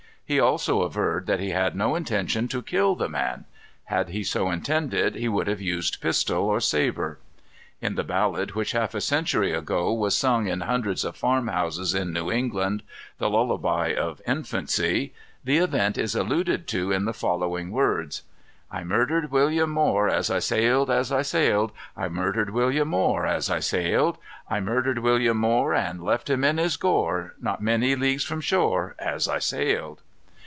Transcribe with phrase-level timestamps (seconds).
[0.23, 3.43] He also averred that he had no intention to kill the man.
[3.83, 7.19] Had he so intended he would have used pistol or sabre.
[7.81, 11.93] In the ballad which, half a century ago, was sung in hundreds of farm houses
[11.93, 12.81] in New England,
[13.17, 18.21] the lullaby of infancy, the event is alluded to in the following words:
[18.71, 23.49] "I murdered William Moore, as I sailed, as I sailed, I murdered William Moore as
[23.49, 24.17] I sailed;
[24.49, 28.95] I murdered William Moore, and left him in his gore, Not many leagues from shore,
[28.97, 29.99] as I sailed."